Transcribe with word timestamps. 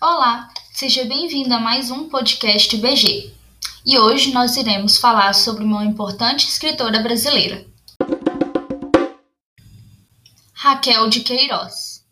Olá, 0.00 0.48
seja 0.70 1.04
bem-vindo 1.06 1.52
a 1.52 1.58
mais 1.58 1.90
um 1.90 2.08
podcast 2.08 2.76
BG. 2.76 3.32
E 3.84 3.98
hoje 3.98 4.32
nós 4.32 4.56
iremos 4.56 4.96
falar 4.96 5.32
sobre 5.32 5.64
uma 5.64 5.84
importante 5.84 6.46
escritora 6.46 7.00
brasileira, 7.00 7.66
Raquel 10.52 11.08
de 11.08 11.22
Queiroz. 11.22 12.06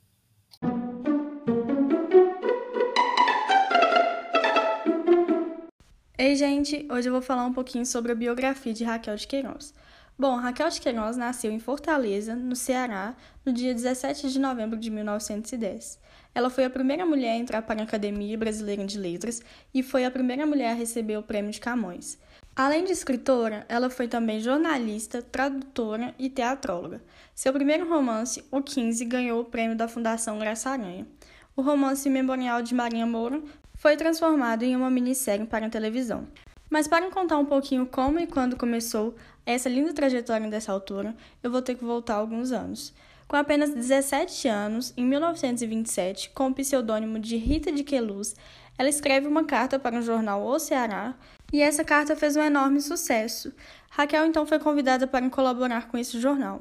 Ei, 6.19 6.35
gente! 6.35 6.89
Hoje 6.91 7.09
eu 7.09 7.13
vou 7.13 7.23
falar 7.23 7.47
um 7.47 7.53
pouquinho 7.53 7.87
sobre 7.87 8.11
a 8.11 8.17
biografia 8.17 8.75
de 8.75 8.83
Raquel 8.83 9.15
de 9.15 9.29
Queiroz. 9.29 9.73
Bom, 10.19 10.37
Raquel 10.37 10.71
de 10.71 10.81
Queiroz 10.81 11.15
nasceu 11.19 11.53
em 11.53 11.59
Fortaleza, 11.59 12.35
no 12.35 12.57
Ceará, 12.57 13.15
no 13.45 13.53
dia 13.53 13.75
17 13.75 14.31
de 14.31 14.39
novembro 14.39 14.79
de 14.79 14.91
1910. 14.91 16.01
Ela 16.35 16.49
foi 16.49 16.65
a 16.65 16.71
primeira 16.71 17.05
mulher 17.05 17.33
a 17.33 17.37
entrar 17.37 17.61
para 17.61 17.83
a 17.83 17.85
Academia 17.85 18.39
Brasileira 18.39 18.83
de 18.87 18.99
Letras 18.99 19.43
e 19.75 19.83
foi 19.83 20.07
a 20.07 20.11
primeira 20.11 20.47
mulher 20.47 20.71
a 20.71 20.75
receber 20.75 21.19
o 21.19 21.23
Prêmio 21.23 21.51
de 21.51 21.61
Camões. 21.61 22.19
Além 22.55 22.83
de 22.83 22.93
escritora, 22.93 23.67
ela 23.69 23.91
foi 23.91 24.09
também 24.09 24.41
jornalista, 24.41 25.21
tradutora 25.21 26.15
e 26.19 26.31
teatróloga. 26.31 27.03
Seu 27.35 27.53
primeiro 27.53 27.87
romance, 27.87 28.43
O 28.51 28.63
15, 28.63 29.05
ganhou 29.05 29.43
o 29.43 29.45
prêmio 29.45 29.77
da 29.77 29.87
Fundação 29.87 30.39
Graça 30.39 30.71
Aranha. 30.71 31.07
O 31.55 31.61
romance 31.61 32.09
Memorial 32.09 32.63
de 32.63 32.75
Marinha 32.75 33.05
Moura 33.05 33.43
foi 33.75 33.99
transformado 33.99 34.63
em 34.63 34.75
uma 34.75 34.89
minissérie 34.89 35.45
para 35.45 35.67
a 35.67 35.71
televisão. 35.71 36.27
Mas 36.69 36.89
para 36.89 37.11
contar 37.11 37.39
um 37.39 37.45
pouquinho 37.45 37.87
como 37.87 38.19
e 38.19 38.27
quando 38.27 38.57
começou 38.57 39.15
essa 39.45 39.69
linda 39.69 39.93
trajetória 39.93 40.49
dessa 40.49 40.73
autora, 40.73 41.15
eu 41.43 41.51
vou 41.51 41.63
ter 41.63 41.77
que 41.77 41.85
voltar 41.85 42.15
alguns 42.15 42.51
anos. 42.51 42.93
Com 43.29 43.37
apenas 43.37 43.75
17 43.75 44.49
anos, 44.49 44.93
em 44.97 45.05
1927, 45.05 46.31
com 46.31 46.49
o 46.49 46.55
pseudônimo 46.55 47.19
de 47.19 47.37
Rita 47.37 47.73
de 47.73 47.83
Queluz, 47.83 48.37
ela 48.79 48.89
escreve 48.89 49.27
uma 49.27 49.45
carta 49.45 49.79
para 49.79 49.99
o 49.99 50.03
jornal 50.03 50.45
O 50.45 50.59
Ceará 50.59 51.15
e 51.53 51.61
essa 51.61 51.85
carta 51.85 52.15
fez 52.15 52.37
um 52.37 52.43
enorme 52.43 52.81
sucesso. 52.81 53.53
Raquel 53.91 54.27
então 54.27 54.47
foi 54.47 54.59
convidada 54.59 55.07
para 55.07 55.29
colaborar 55.31 55.89
com 55.89 55.97
esse 55.97 56.21
jornal. 56.21 56.61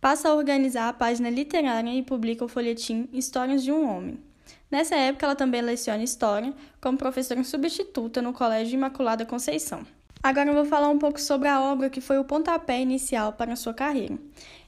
Passa 0.00 0.28
a 0.28 0.34
organizar 0.34 0.88
a 0.88 0.92
página 0.92 1.30
literária 1.30 1.92
e 1.94 2.02
publica 2.02 2.44
o 2.44 2.48
folhetim 2.48 3.08
Histórias 3.12 3.64
de 3.64 3.72
um 3.72 3.88
Homem. 3.88 4.25
Nessa 4.70 4.96
época, 4.96 5.26
ela 5.26 5.36
também 5.36 5.62
leciona 5.62 6.02
História 6.02 6.52
como 6.80 6.98
professora 6.98 7.42
substituta 7.44 8.20
no 8.20 8.32
Colégio 8.32 8.74
Imaculada 8.74 9.24
Conceição. 9.24 9.86
Agora 10.22 10.50
eu 10.50 10.54
vou 10.54 10.64
falar 10.64 10.88
um 10.88 10.98
pouco 10.98 11.20
sobre 11.20 11.46
a 11.46 11.60
obra 11.60 11.88
que 11.88 12.00
foi 12.00 12.18
o 12.18 12.24
pontapé 12.24 12.80
inicial 12.80 13.32
para 13.34 13.54
sua 13.54 13.72
carreira. 13.72 14.18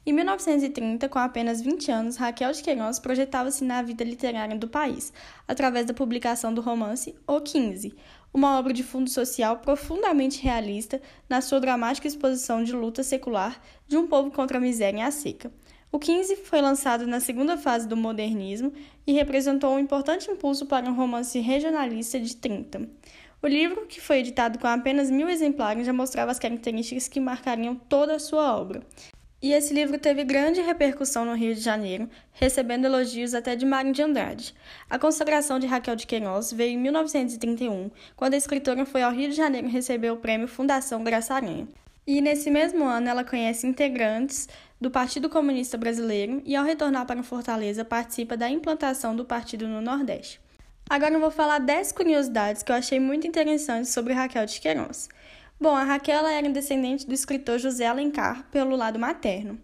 Em 0.06 0.12
1930, 0.12 1.08
com 1.08 1.18
apenas 1.18 1.60
20 1.60 1.90
anos, 1.90 2.16
Raquel 2.16 2.52
de 2.52 2.62
Queiroz 2.62 3.00
projetava-se 3.00 3.64
na 3.64 3.82
vida 3.82 4.04
literária 4.04 4.56
do 4.56 4.68
país, 4.68 5.12
através 5.48 5.84
da 5.84 5.92
publicação 5.92 6.54
do 6.54 6.60
romance 6.60 7.14
O 7.26 7.40
15, 7.40 7.92
uma 8.32 8.56
obra 8.56 8.72
de 8.72 8.84
fundo 8.84 9.10
social 9.10 9.58
profundamente 9.58 10.40
realista 10.40 11.02
na 11.28 11.40
sua 11.40 11.58
dramática 11.58 12.06
exposição 12.06 12.62
de 12.62 12.72
luta 12.72 13.02
secular 13.02 13.60
de 13.88 13.96
um 13.96 14.06
povo 14.06 14.30
contra 14.30 14.58
a 14.58 14.60
miséria 14.60 14.98
e 14.98 15.02
a 15.02 15.10
seca. 15.10 15.50
O 15.90 15.98
15 15.98 16.36
foi 16.36 16.60
lançado 16.60 17.06
na 17.06 17.18
segunda 17.18 17.56
fase 17.56 17.88
do 17.88 17.96
modernismo 17.96 18.70
e 19.06 19.12
representou 19.12 19.72
um 19.74 19.78
importante 19.78 20.30
impulso 20.30 20.66
para 20.66 20.88
um 20.88 20.94
romance 20.94 21.38
regionalista 21.40 22.20
de 22.20 22.36
30. 22.36 22.86
O 23.40 23.46
livro, 23.46 23.86
que 23.86 23.98
foi 23.98 24.18
editado 24.18 24.58
com 24.58 24.66
apenas 24.66 25.10
mil 25.10 25.30
exemplares, 25.30 25.86
já 25.86 25.92
mostrava 25.92 26.30
as 26.30 26.38
características 26.38 27.08
que 27.08 27.18
marcariam 27.18 27.74
toda 27.74 28.16
a 28.16 28.18
sua 28.18 28.54
obra. 28.54 28.82
E 29.40 29.52
esse 29.52 29.72
livro 29.72 29.96
teve 29.98 30.24
grande 30.24 30.60
repercussão 30.60 31.24
no 31.24 31.34
Rio 31.34 31.54
de 31.54 31.60
Janeiro, 31.60 32.10
recebendo 32.32 32.84
elogios 32.84 33.32
até 33.32 33.56
de 33.56 33.64
Mário 33.64 33.92
de 33.92 34.02
Andrade. 34.02 34.54
A 34.90 34.98
consagração 34.98 35.58
de 35.58 35.66
Raquel 35.66 35.96
de 35.96 36.06
Queiroz 36.06 36.52
veio 36.52 36.74
em 36.74 36.78
1931, 36.82 37.90
quando 38.14 38.34
a 38.34 38.36
escritora 38.36 38.84
foi 38.84 39.02
ao 39.02 39.12
Rio 39.12 39.30
de 39.30 39.36
Janeiro 39.36 39.68
receber 39.68 40.10
o 40.10 40.16
prêmio 40.16 40.48
Fundação 40.48 41.02
Graça 41.02 41.34
Aranha. 41.34 41.66
E 42.04 42.20
nesse 42.22 42.50
mesmo 42.50 42.84
ano 42.84 43.08
ela 43.08 43.22
conhece 43.22 43.66
integrantes 43.66 44.48
do 44.80 44.90
Partido 44.90 45.28
Comunista 45.28 45.76
Brasileiro 45.76 46.40
e 46.44 46.54
ao 46.54 46.64
retornar 46.64 47.06
para 47.06 47.22
Fortaleza 47.22 47.84
participa 47.84 48.36
da 48.36 48.48
implantação 48.48 49.14
do 49.14 49.24
partido 49.24 49.66
no 49.66 49.80
Nordeste. 49.80 50.40
Agora 50.88 51.14
eu 51.14 51.20
vou 51.20 51.30
falar 51.30 51.58
10 51.58 51.92
curiosidades 51.92 52.62
que 52.62 52.72
eu 52.72 52.76
achei 52.76 52.98
muito 52.98 53.26
interessantes 53.26 53.92
sobre 53.92 54.12
Raquel 54.12 54.46
de 54.46 54.60
Queiroz. 54.60 55.08
Bom, 55.60 55.74
a 55.74 55.82
Raquel 55.82 56.26
era 56.26 56.48
descendente 56.48 57.06
do 57.06 57.12
escritor 57.12 57.58
José 57.58 57.86
Alencar 57.86 58.44
pelo 58.50 58.76
lado 58.76 58.98
materno. 58.98 59.58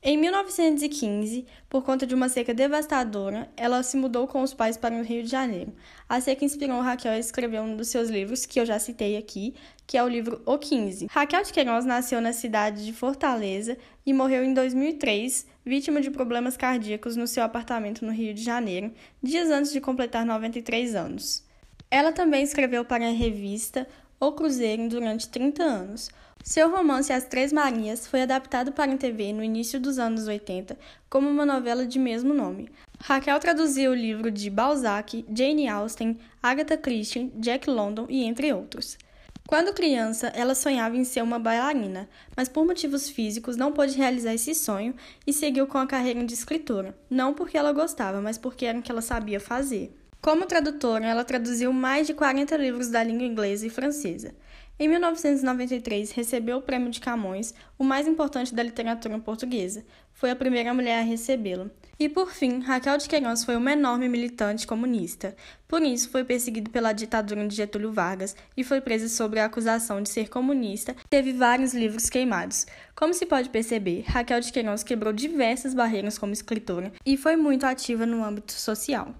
Em 0.00 0.16
1915, 0.16 1.44
por 1.68 1.82
conta 1.82 2.06
de 2.06 2.14
uma 2.14 2.28
seca 2.28 2.54
devastadora, 2.54 3.50
ela 3.56 3.82
se 3.82 3.96
mudou 3.96 4.28
com 4.28 4.42
os 4.42 4.54
pais 4.54 4.76
para 4.76 4.94
o 4.94 5.02
Rio 5.02 5.24
de 5.24 5.28
Janeiro. 5.28 5.74
A 6.08 6.20
seca 6.20 6.44
inspirou 6.44 6.80
Raquel 6.80 7.10
a 7.10 7.18
escrever 7.18 7.60
um 7.60 7.74
dos 7.74 7.88
seus 7.88 8.08
livros, 8.08 8.46
que 8.46 8.60
eu 8.60 8.64
já 8.64 8.78
citei 8.78 9.16
aqui, 9.16 9.54
que 9.88 9.98
é 9.98 10.04
o 10.04 10.08
livro 10.08 10.40
O 10.46 10.56
15. 10.56 11.08
Raquel 11.10 11.42
de 11.42 11.52
Queiroz 11.52 11.84
nasceu 11.84 12.20
na 12.20 12.32
cidade 12.32 12.86
de 12.86 12.92
Fortaleza 12.92 13.76
e 14.06 14.12
morreu 14.12 14.44
em 14.44 14.54
2003, 14.54 15.44
vítima 15.66 16.00
de 16.00 16.12
problemas 16.12 16.56
cardíacos 16.56 17.16
no 17.16 17.26
seu 17.26 17.42
apartamento 17.42 18.04
no 18.04 18.12
Rio 18.12 18.32
de 18.32 18.44
Janeiro, 18.44 18.92
dias 19.20 19.50
antes 19.50 19.72
de 19.72 19.80
completar 19.80 20.24
93 20.24 20.94
anos. 20.94 21.44
Ela 21.90 22.12
também 22.12 22.44
escreveu 22.44 22.84
para 22.84 23.08
a 23.08 23.12
revista 23.12 23.88
o 24.20 24.32
Cruzeiro 24.32 24.88
durante 24.88 25.28
30 25.28 25.62
anos. 25.62 26.10
Seu 26.42 26.70
romance 26.70 27.12
As 27.12 27.24
Três 27.24 27.52
Marias 27.52 28.06
foi 28.06 28.22
adaptado 28.22 28.72
para 28.72 28.92
a 28.92 28.96
TV 28.96 29.32
no 29.32 29.44
início 29.44 29.78
dos 29.78 29.98
anos 29.98 30.26
80 30.26 30.78
como 31.08 31.28
uma 31.28 31.44
novela 31.44 31.86
de 31.86 31.98
mesmo 31.98 32.32
nome. 32.32 32.70
Raquel 33.00 33.38
traduziu 33.38 33.92
o 33.92 33.94
livro 33.94 34.30
de 34.30 34.50
Balzac, 34.50 35.24
Jane 35.32 35.68
Austen, 35.68 36.18
Agatha 36.42 36.76
Christie, 36.76 37.30
Jack 37.36 37.68
London 37.68 38.06
e 38.08 38.24
entre 38.24 38.52
outros. 38.52 38.98
Quando 39.46 39.72
criança, 39.72 40.26
ela 40.34 40.54
sonhava 40.54 40.96
em 40.96 41.04
ser 41.04 41.22
uma 41.22 41.38
bailarina, 41.38 42.08
mas 42.36 42.48
por 42.48 42.66
motivos 42.66 43.08
físicos 43.08 43.56
não 43.56 43.72
pôde 43.72 43.96
realizar 43.96 44.34
esse 44.34 44.54
sonho 44.54 44.94
e 45.26 45.32
seguiu 45.32 45.66
com 45.66 45.78
a 45.78 45.86
carreira 45.86 46.22
de 46.24 46.34
escritora, 46.34 46.94
não 47.08 47.32
porque 47.32 47.56
ela 47.56 47.72
gostava, 47.72 48.20
mas 48.20 48.36
porque 48.36 48.66
era 48.66 48.78
o 48.78 48.82
que 48.82 48.90
ela 48.90 49.00
sabia 49.00 49.40
fazer. 49.40 49.96
Como 50.20 50.46
tradutora, 50.46 51.06
ela 51.06 51.24
traduziu 51.24 51.72
mais 51.72 52.06
de 52.06 52.12
40 52.12 52.56
livros 52.56 52.88
da 52.88 53.02
língua 53.02 53.24
inglesa 53.24 53.66
e 53.66 53.70
francesa. 53.70 54.34
Em 54.80 54.88
1993, 54.88 56.10
recebeu 56.10 56.58
o 56.58 56.62
Prêmio 56.62 56.90
de 56.90 57.00
Camões, 57.00 57.54
o 57.78 57.84
mais 57.84 58.06
importante 58.06 58.54
da 58.54 58.62
literatura 58.62 59.18
portuguesa. 59.18 59.84
Foi 60.12 60.30
a 60.30 60.36
primeira 60.36 60.74
mulher 60.74 60.98
a 60.98 61.02
recebê-lo. 61.02 61.70
E 61.98 62.08
por 62.08 62.32
fim, 62.32 62.60
Raquel 62.60 62.98
de 62.98 63.08
Queiroz 63.08 63.44
foi 63.44 63.56
uma 63.56 63.72
enorme 63.72 64.08
militante 64.08 64.66
comunista. 64.66 65.36
Por 65.66 65.82
isso, 65.82 66.10
foi 66.10 66.24
perseguido 66.24 66.70
pela 66.70 66.92
ditadura 66.92 67.46
de 67.46 67.54
Getúlio 67.54 67.92
Vargas 67.92 68.36
e 68.56 68.62
foi 68.62 68.80
presa 68.80 69.08
sob 69.08 69.38
a 69.38 69.44
acusação 69.44 70.02
de 70.02 70.08
ser 70.08 70.28
comunista. 70.28 70.94
Teve 71.08 71.32
vários 71.32 71.74
livros 71.74 72.10
queimados. 72.10 72.66
Como 72.94 73.14
se 73.14 73.26
pode 73.26 73.50
perceber, 73.50 74.04
Raquel 74.06 74.40
de 74.40 74.52
Queiroz 74.52 74.82
quebrou 74.82 75.12
diversas 75.12 75.74
barreiras 75.74 76.18
como 76.18 76.32
escritora 76.32 76.92
e 77.06 77.16
foi 77.16 77.36
muito 77.36 77.64
ativa 77.64 78.04
no 78.04 78.24
âmbito 78.24 78.52
social. 78.52 79.14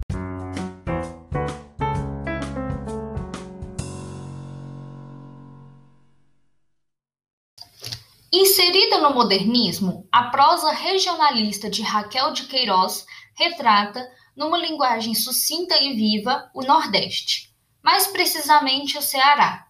Inserida 8.31 8.99
no 8.99 9.11
modernismo, 9.15 10.07
a 10.11 10.25
prosa 10.25 10.71
regionalista 10.71 11.67
de 11.67 11.81
Raquel 11.81 12.31
de 12.31 12.43
Queiroz 12.43 13.03
retrata, 13.35 14.07
numa 14.35 14.55
linguagem 14.55 15.15
sucinta 15.15 15.75
e 15.81 15.93
viva, 15.93 16.47
o 16.53 16.61
Nordeste, 16.61 17.51
mais 17.81 18.05
precisamente 18.05 18.99
o 18.99 19.01
Ceará. 19.01 19.65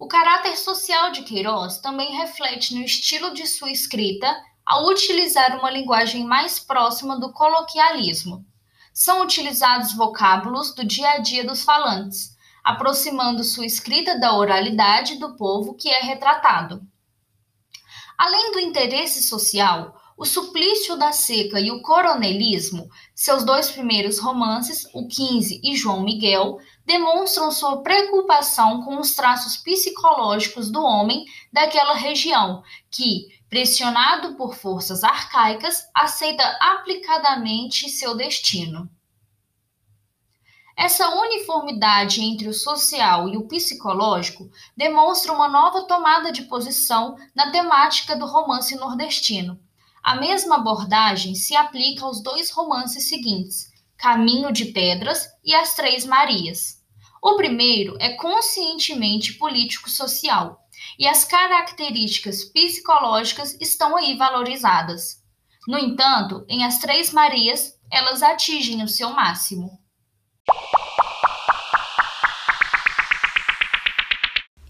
O 0.00 0.08
caráter 0.08 0.56
social 0.56 1.12
de 1.12 1.22
Queiroz 1.22 1.78
também 1.78 2.16
reflete 2.16 2.74
no 2.74 2.82
estilo 2.82 3.32
de 3.32 3.46
sua 3.46 3.70
escrita 3.70 4.36
ao 4.66 4.88
utilizar 4.88 5.56
uma 5.56 5.70
linguagem 5.70 6.24
mais 6.24 6.58
próxima 6.58 7.20
do 7.20 7.32
coloquialismo. 7.32 8.44
São 8.92 9.22
utilizados 9.22 9.94
vocábulos 9.94 10.74
do 10.74 10.84
dia 10.84 11.08
a 11.08 11.18
dia 11.18 11.44
dos 11.44 11.62
falantes, 11.62 12.36
aproximando 12.64 13.44
sua 13.44 13.64
escrita 13.64 14.18
da 14.18 14.36
oralidade 14.36 15.20
do 15.20 15.36
povo 15.36 15.74
que 15.74 15.88
é 15.88 16.00
retratado. 16.00 16.84
Além 18.24 18.52
do 18.52 18.60
interesse 18.60 19.20
social, 19.20 20.00
o 20.16 20.24
Suplício 20.24 20.94
da 20.94 21.10
Seca 21.10 21.58
e 21.58 21.72
o 21.72 21.82
Coronelismo, 21.82 22.88
seus 23.16 23.42
dois 23.42 23.68
primeiros 23.68 24.20
romances, 24.20 24.86
O 24.94 25.08
15 25.08 25.60
e 25.60 25.74
João 25.74 26.04
Miguel, 26.04 26.58
demonstram 26.86 27.50
sua 27.50 27.82
preocupação 27.82 28.84
com 28.84 29.00
os 29.00 29.16
traços 29.16 29.56
psicológicos 29.56 30.70
do 30.70 30.80
homem 30.84 31.24
daquela 31.52 31.94
região, 31.94 32.62
que, 32.92 33.26
pressionado 33.50 34.36
por 34.36 34.54
forças 34.54 35.02
arcaicas, 35.02 35.82
aceita 35.92 36.44
aplicadamente 36.60 37.88
seu 37.88 38.16
destino. 38.16 38.88
Essa 40.76 41.08
uniformidade 41.08 42.22
entre 42.22 42.48
o 42.48 42.54
social 42.54 43.28
e 43.28 43.36
o 43.36 43.46
psicológico 43.46 44.50
demonstra 44.76 45.32
uma 45.32 45.48
nova 45.48 45.82
tomada 45.82 46.32
de 46.32 46.42
posição 46.42 47.16
na 47.34 47.50
temática 47.50 48.16
do 48.16 48.26
romance 48.26 48.74
nordestino. 48.76 49.60
A 50.02 50.16
mesma 50.16 50.56
abordagem 50.56 51.34
se 51.34 51.54
aplica 51.54 52.04
aos 52.04 52.22
dois 52.22 52.50
romances 52.50 53.08
seguintes, 53.08 53.70
Caminho 53.96 54.50
de 54.50 54.66
Pedras 54.66 55.28
e 55.44 55.54
As 55.54 55.74
Três 55.74 56.04
Marias. 56.04 56.82
O 57.22 57.36
primeiro 57.36 57.96
é 58.00 58.14
conscientemente 58.14 59.34
político-social 59.34 60.58
e 60.98 61.06
as 61.06 61.24
características 61.24 62.44
psicológicas 62.44 63.56
estão 63.60 63.96
aí 63.96 64.16
valorizadas. 64.16 65.22
No 65.68 65.78
entanto, 65.78 66.44
em 66.48 66.64
As 66.64 66.78
Três 66.78 67.12
Marias, 67.12 67.78
elas 67.88 68.22
atingem 68.22 68.82
o 68.82 68.88
seu 68.88 69.10
máximo. 69.10 69.81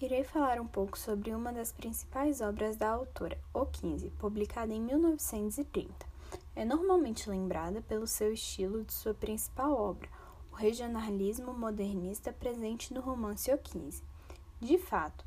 Irei 0.03 0.25
falar 0.25 0.59
um 0.59 0.67
pouco 0.67 0.99
sobre 0.99 1.33
uma 1.33 1.53
das 1.53 1.71
principais 1.71 2.41
obras 2.41 2.75
da 2.75 2.89
autora, 2.89 3.37
O 3.53 3.65
15, 3.65 4.09
publicada 4.19 4.73
em 4.73 4.81
1930. 4.81 6.05
É 6.53 6.65
normalmente 6.65 7.29
lembrada 7.29 7.81
pelo 7.81 8.05
seu 8.05 8.33
estilo 8.33 8.83
de 8.83 8.93
sua 8.93 9.13
principal 9.13 9.71
obra, 9.73 10.09
o 10.51 10.55
regionalismo 10.55 11.53
modernista 11.53 12.33
presente 12.33 12.93
no 12.93 12.99
romance 12.99 13.49
O 13.51 13.57
15. 13.57 14.03
De 14.59 14.77
fato, 14.77 15.25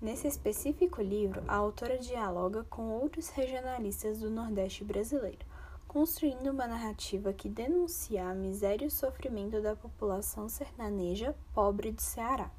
nesse 0.00 0.26
específico 0.26 1.02
livro, 1.02 1.42
a 1.46 1.54
autora 1.54 1.98
dialoga 1.98 2.64
com 2.70 2.88
outros 2.88 3.28
regionalistas 3.28 4.18
do 4.18 4.30
Nordeste 4.30 4.82
brasileiro, 4.82 5.44
construindo 5.88 6.48
uma 6.50 6.66
narrativa 6.66 7.32
que 7.32 7.48
denuncia 7.48 8.28
a 8.28 8.34
miséria 8.34 8.84
e 8.84 8.88
o 8.88 8.90
sofrimento 8.90 9.60
da 9.62 9.74
população 9.74 10.48
sertaneja 10.48 11.34
pobre 11.54 11.92
do 11.92 12.02
Ceará. 12.02 12.50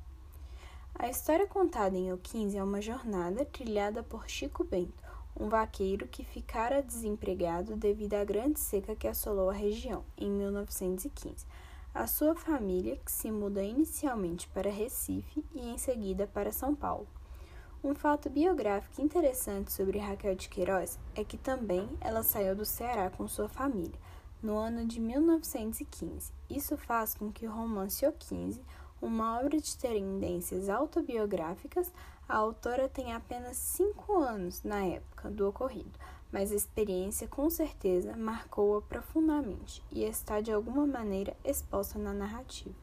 A 0.95 1.07
história 1.07 1.45
contada 1.45 1.95
em 1.95 2.11
O 2.11 2.17
15 2.17 2.57
é 2.57 2.63
uma 2.63 2.81
jornada 2.81 3.45
trilhada 3.45 4.01
por 4.01 4.27
Chico 4.27 4.63
Bento, 4.63 5.03
um 5.39 5.47
vaqueiro 5.47 6.07
que 6.07 6.23
ficara 6.23 6.81
desempregado 6.81 7.75
devido 7.75 8.15
à 8.15 8.23
grande 8.23 8.59
seca 8.59 8.95
que 8.95 9.07
assolou 9.07 9.49
a 9.49 9.53
região 9.53 10.03
em 10.17 10.31
1915. 10.31 11.45
A 11.93 12.07
sua 12.07 12.35
família, 12.35 12.97
que 12.97 13.11
se 13.11 13.31
muda 13.31 13.63
inicialmente 13.63 14.47
para 14.49 14.69
Recife 14.69 15.43
e 15.53 15.69
em 15.69 15.77
seguida 15.77 16.27
para 16.27 16.51
São 16.51 16.73
Paulo. 16.75 17.07
Um 17.87 17.95
fato 17.95 18.29
biográfico 18.29 19.01
interessante 19.01 19.71
sobre 19.71 19.97
Raquel 19.97 20.35
de 20.35 20.49
Queiroz 20.49 20.99
é 21.15 21.23
que 21.23 21.37
também 21.37 21.87
ela 22.01 22.21
saiu 22.21 22.53
do 22.53 22.65
Ceará 22.65 23.09
com 23.09 23.29
sua 23.29 23.47
família 23.47 23.97
no 24.43 24.57
ano 24.57 24.85
de 24.85 24.99
1915. 24.99 26.33
Isso 26.49 26.75
faz 26.75 27.13
com 27.13 27.31
que 27.31 27.47
o 27.47 27.49
romance 27.49 28.05
O 28.05 28.11
15 28.11 28.61
uma 29.01 29.39
obra 29.39 29.57
de 29.57 29.77
tendências 29.77 30.67
autobiográficas, 30.67 31.89
a 32.27 32.35
autora 32.35 32.89
tem 32.89 33.13
apenas 33.13 33.55
cinco 33.55 34.17
anos 34.17 34.63
na 34.63 34.83
época 34.83 35.31
do 35.31 35.47
ocorrido, 35.47 35.97
mas 36.29 36.51
a 36.51 36.55
experiência 36.55 37.25
com 37.25 37.49
certeza 37.49 38.17
marcou-a 38.17 38.81
profundamente 38.81 39.81
e 39.93 40.03
está 40.03 40.41
de 40.41 40.51
alguma 40.51 40.85
maneira 40.85 41.37
exposta 41.41 41.97
na 41.97 42.11
narrativa. 42.11 42.75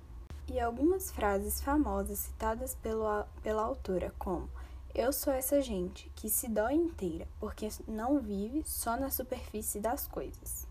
E 0.50 0.58
algumas 0.58 1.10
frases 1.10 1.60
famosas 1.60 2.20
citadas 2.20 2.74
pelo, 2.76 3.26
pela 3.42 3.64
autora, 3.64 4.10
como 4.18 4.48
Eu 4.96 5.12
sou 5.12 5.32
essa 5.32 5.60
gente 5.60 6.08
que 6.14 6.30
se 6.30 6.48
dói 6.48 6.74
inteira 6.74 7.26
porque 7.40 7.68
não 7.88 8.20
vive 8.20 8.62
só 8.64 8.96
na 8.96 9.10
superfície 9.10 9.80
das 9.80 10.06
coisas. 10.06 10.68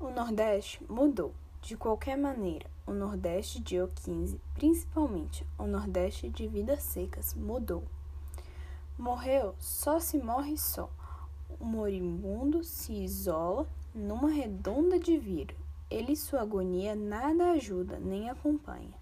O 0.00 0.08
Nordeste 0.08 0.82
mudou. 0.88 1.34
De 1.60 1.76
qualquer 1.76 2.16
maneira, 2.16 2.70
o 2.86 2.92
Nordeste 2.92 3.60
de 3.60 3.76
O15, 3.76 4.38
principalmente 4.54 5.46
o 5.58 5.66
Nordeste 5.66 6.30
de 6.30 6.48
Vidas 6.48 6.84
Secas, 6.84 7.34
mudou. 7.34 7.84
Morreu, 8.96 9.54
só 9.58 10.00
se 10.00 10.16
morre 10.16 10.56
só. 10.56 10.88
O 11.60 11.66
moribundo 11.66 12.64
se 12.64 12.94
isola 12.94 13.68
numa 13.94 14.30
redonda 14.30 14.98
de 14.98 15.18
vidro. 15.18 15.58
Ele 15.90 16.12
e 16.12 16.16
sua 16.16 16.40
agonia 16.40 16.94
nada 16.94 17.50
ajuda 17.50 17.98
nem 17.98 18.30
acompanha. 18.30 18.95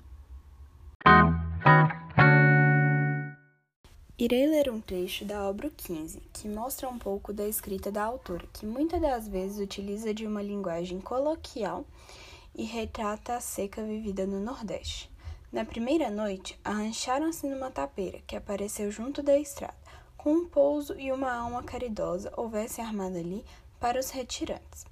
Irei 4.16 4.46
ler 4.46 4.70
um 4.70 4.80
trecho 4.80 5.24
da 5.24 5.42
obra 5.42 5.68
15, 5.68 6.20
que 6.32 6.48
mostra 6.48 6.88
um 6.88 6.96
pouco 6.96 7.32
da 7.32 7.48
escrita 7.48 7.90
da 7.90 8.04
autora, 8.04 8.46
que 8.52 8.64
muitas 8.64 9.00
das 9.00 9.26
vezes 9.26 9.58
utiliza 9.58 10.14
de 10.14 10.24
uma 10.24 10.40
linguagem 10.40 11.00
coloquial 11.00 11.84
e 12.54 12.62
retrata 12.62 13.34
a 13.34 13.40
seca 13.40 13.82
vivida 13.82 14.24
no 14.24 14.38
Nordeste. 14.38 15.10
Na 15.50 15.64
primeira 15.64 16.10
noite, 16.10 16.56
arrancharam-se 16.62 17.44
numa 17.48 17.72
tapeira 17.72 18.20
que 18.24 18.36
apareceu 18.36 18.88
junto 18.88 19.20
da 19.20 19.36
estrada, 19.36 19.74
com 20.16 20.32
um 20.32 20.46
pouso 20.46 20.96
e 20.96 21.10
uma 21.10 21.32
alma 21.32 21.64
caridosa 21.64 22.32
houvesse 22.36 22.80
armado 22.80 23.18
ali 23.18 23.44
para 23.80 23.98
os 23.98 24.10
retirantes. 24.10 24.86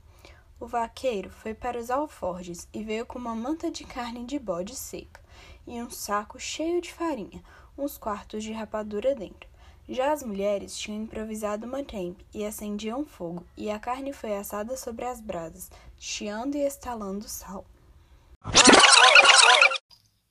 O 0.59 0.67
vaqueiro 0.67 1.31
foi 1.31 1.55
para 1.55 1.79
os 1.79 1.93
alforjes 1.93 2.67
e 2.75 2.83
veio 2.83 3.07
com 3.07 3.21
uma 3.21 3.37
manta 3.37 3.71
de 3.71 3.85
carne 3.85 4.25
de 4.25 4.41
bode 4.41 4.75
seca 4.75 5.23
e 5.65 5.81
um 5.81 5.91
saco 5.91 6.41
cheio 6.41 6.81
de 6.81 6.93
farinha, 6.93 7.43
uns 7.77 7.99
quartos 7.99 8.43
de 8.45 8.53
rapadura 8.53 9.15
dentro. 9.15 9.49
Já 9.89 10.13
as 10.13 10.23
mulheres 10.23 10.77
tinham 10.77 11.03
improvisado 11.03 11.67
uma 11.67 11.83
trempe 11.83 12.25
e 12.33 12.45
acendiam 12.45 13.05
fogo, 13.05 13.45
e 13.57 13.71
a 13.71 13.79
carne 13.79 14.13
foi 14.13 14.37
assada 14.37 14.77
sobre 14.77 15.05
as 15.05 15.21
brasas, 15.21 15.71
chiando 15.99 16.57
e 16.57 16.67
estalando 16.67 17.29
sal. 17.29 17.65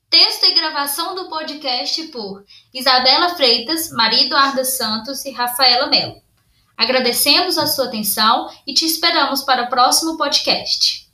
Texto 0.10 0.46
e 0.46 0.54
gravação 0.54 1.16
do 1.16 1.30
podcast 1.30 2.08
por 2.08 2.44
Isabela 2.74 3.36
Freitas, 3.36 3.92
Maria 3.92 4.26
Eduarda 4.26 4.66
Santos 4.66 5.24
e 5.26 5.32
Rafaela 5.32 5.88
Mello. 5.88 6.22
Agradecemos 6.78 7.58
a 7.58 7.68
sua 7.68 7.86
atenção 7.86 8.50
e 8.66 8.74
te 8.74 8.86
esperamos 8.86 9.44
para 9.44 9.64
o 9.64 9.70
próximo 9.70 10.18
podcast. 10.18 11.08